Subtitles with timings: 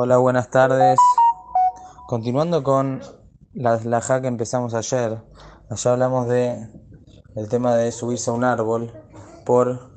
[0.00, 0.96] Hola, buenas tardes.
[2.06, 3.02] Continuando con
[3.52, 5.20] la laja que empezamos ayer,
[5.68, 6.68] allá hablamos de
[7.34, 8.92] el tema de subirse a un árbol
[9.44, 9.90] por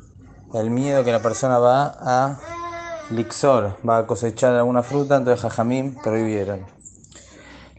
[0.56, 2.40] el miedo que la persona va a
[3.12, 6.66] lixor, va a cosechar alguna fruta, entonces jajamim prohibieron.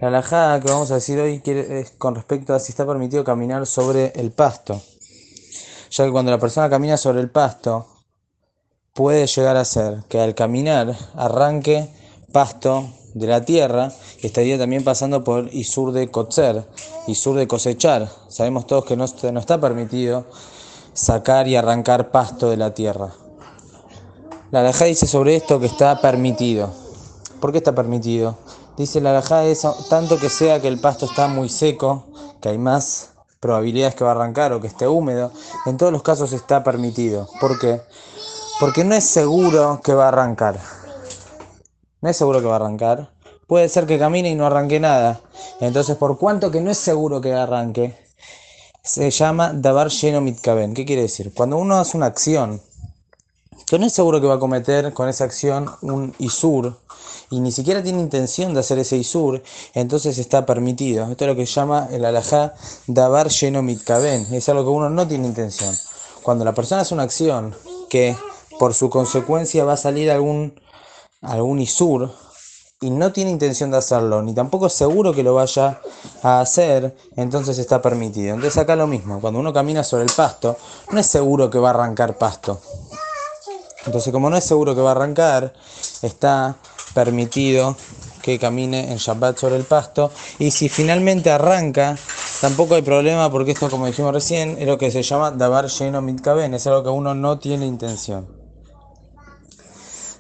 [0.01, 3.67] La laja que vamos a decir hoy es con respecto a si está permitido caminar
[3.67, 4.81] sobre el pasto,
[5.91, 7.89] ya que cuando la persona camina sobre el pasto,
[8.95, 12.01] puede llegar a ser que al caminar arranque
[12.33, 13.93] pasto de la tierra,
[14.23, 16.65] estaría también pasando por Isur de Kotzer,
[17.07, 18.09] Isur de cosechar.
[18.29, 20.25] Sabemos todos que no, no está permitido
[20.95, 23.13] sacar y arrancar pasto de la tierra.
[24.51, 26.73] La alajá dice sobre esto que está permitido.
[27.41, 28.37] ¿Por qué está permitido?
[28.77, 32.05] Dice la alajá es tanto que sea que el pasto está muy seco,
[32.41, 35.33] que hay más probabilidades que va a arrancar o que esté húmedo,
[35.67, 37.29] en todos los casos está permitido.
[37.41, 37.81] ¿Por qué?
[38.61, 40.82] Porque no es seguro que va a arrancar
[42.03, 43.11] no es seguro que va a arrancar.
[43.47, 45.21] Puede ser que camine y no arranque nada.
[45.61, 47.97] Entonces, por cuanto que no es seguro que arranque,
[48.83, 50.75] se llama Dabar Sheno Mitkaben.
[50.75, 51.33] ¿Qué quiere decir?
[51.33, 52.61] Cuando uno hace una acción
[53.67, 56.77] que no es seguro que va a cometer con esa acción un Isur
[57.31, 59.41] y ni siquiera tiene intención de hacer ese Isur,
[59.73, 61.09] entonces está permitido.
[61.09, 62.55] Esto es lo que llama el alajá
[62.89, 64.35] Dabar Sheno Mitkaben.
[64.35, 65.75] Es algo que uno no tiene intención.
[66.25, 67.55] Cuando la persona hace una acción
[67.89, 68.17] que
[68.59, 70.55] por su consecuencia va a salir algún
[71.23, 72.11] algún Isur
[72.81, 75.81] y no tiene intención de hacerlo, ni tampoco es seguro que lo vaya
[76.23, 78.35] a hacer, entonces está permitido.
[78.35, 80.57] Entonces acá lo mismo, cuando uno camina sobre el pasto,
[80.91, 82.61] no es seguro que va a arrancar pasto.
[83.87, 85.55] Entonces como no es seguro que va a arrancar,
[86.03, 86.57] está
[86.93, 87.77] permitido
[88.21, 90.11] que camine en Shabbat sobre el pasto.
[90.39, 91.97] Y si finalmente arranca,
[92.41, 96.03] tampoco hay problema porque esto, como dijimos recién, es lo que se llama Dabar Sheno
[96.03, 98.42] Mitkaben, es algo que uno no tiene intención.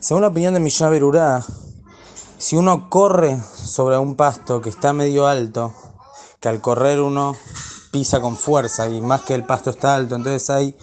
[0.02, 1.44] Según la opinión de Mishnah Berurá,
[2.36, 5.72] si uno corre sobre un pasto que está medio alto,
[6.40, 7.36] que al correr uno
[7.92, 10.76] pisa con fuerza y más que el pasto está alto, entonces hay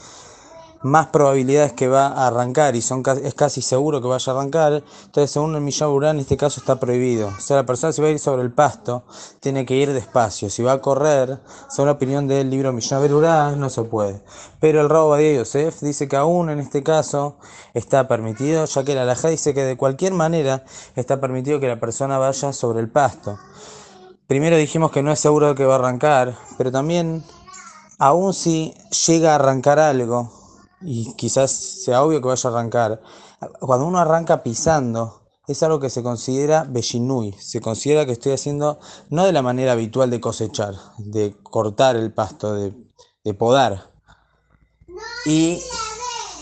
[0.82, 4.84] más probabilidades que va a arrancar y son es casi seguro que vaya a arrancar.
[5.06, 7.28] Entonces, según el Millán en este caso está prohibido.
[7.28, 9.04] O sea, la persona si va a ir sobre el pasto,
[9.40, 10.50] tiene que ir despacio.
[10.50, 14.22] Si va a correr, según la opinión del libro Millán Berurá, no se puede.
[14.60, 17.38] Pero el Rabo de Yosef dice que aún en este caso
[17.74, 20.64] está permitido, ya que la Alajá dice que de cualquier manera
[20.96, 23.38] está permitido que la persona vaya sobre el pasto.
[24.28, 27.24] Primero dijimos que no es seguro que va a arrancar, pero también,
[27.98, 28.76] aún si
[29.08, 30.39] llega a arrancar algo,
[30.82, 33.02] y quizás sea obvio que vaya a arrancar.
[33.60, 38.80] Cuando uno arranca pisando, es algo que se considera bellinui, se considera que estoy haciendo
[39.10, 42.74] no de la manera habitual de cosechar, de cortar el pasto, de,
[43.34, 43.92] podar.
[45.26, 45.62] Y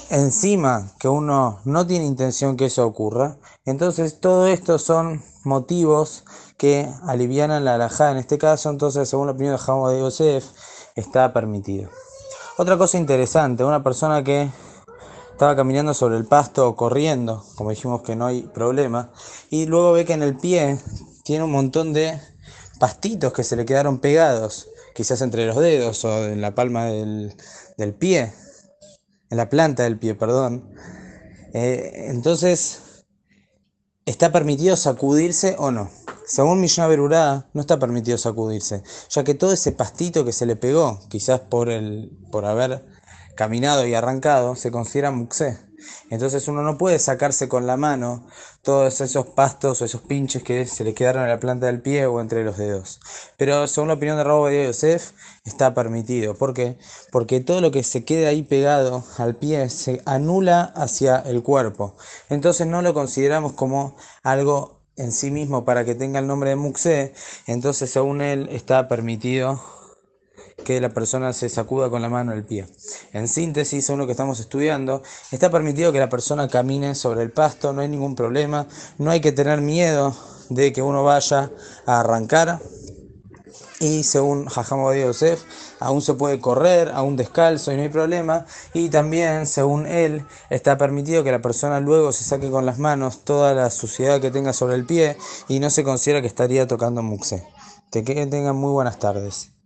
[0.09, 6.23] encima que uno no tiene intención que eso ocurra, entonces todo esto son motivos
[6.57, 10.45] que alivianan la alajá en este caso, entonces según la opinión de Jamo de Yosef,
[10.95, 11.89] está permitido.
[12.59, 14.49] Otra cosa interesante, una persona que
[15.31, 19.11] estaba caminando sobre el pasto o corriendo, como dijimos que no hay problema,
[19.51, 20.79] y luego ve que en el pie
[21.23, 22.19] tiene un montón de
[22.79, 27.35] pastitos que se le quedaron pegados, quizás entre los dedos o en la palma del,
[27.99, 28.33] pie,
[29.29, 30.73] en la planta del pie, perdón.
[31.53, 33.05] Eh, entonces,
[34.07, 35.91] ¿está permitido sacudirse o no?
[36.27, 40.57] Según Mishnah Berurá, no está permitido sacudirse, ya que todo ese pastito que se le
[40.57, 42.85] pegó, quizás por, el, por haber
[43.35, 45.57] caminado y arrancado, se considera muxé.
[46.09, 48.27] Entonces uno no puede sacarse con la mano
[48.61, 52.07] todos esos pastos o esos pinches que se le quedaron en la planta del pie
[52.07, 52.99] o entre los dedos.
[53.37, 55.11] Pero según la opinión de Rabo de Yosef,
[55.45, 56.35] está permitido.
[56.35, 56.77] ¿Por qué?
[57.09, 61.95] Porque todo lo que se quede ahí pegado al pie se anula hacia el cuerpo.
[62.29, 66.55] Entonces no lo consideramos como algo en sí mismo para que tenga el nombre de
[66.55, 67.13] Muxé,
[67.45, 69.61] entonces según él está permitido
[70.63, 72.65] que la persona se sacuda con la mano el pie.
[73.13, 77.31] En síntesis, según lo que estamos estudiando, está permitido que la persona camine sobre el
[77.31, 80.15] pasto, no hay ningún problema, no hay que tener miedo
[80.49, 81.51] de que uno vaya
[81.85, 82.59] a arrancar
[83.79, 85.43] y según Jajamo de Yosef,
[85.79, 88.45] aún se puede correr, aún descalzo y no hay problema.
[88.73, 93.23] Y también, según él, está permitido que la persona luego se saque con las manos
[93.23, 97.03] toda la suciedad que tenga sobre el pie y no se considera que estaría tocando
[97.03, 97.45] muxe.
[97.91, 99.56] Que tengan muy buenas tardes.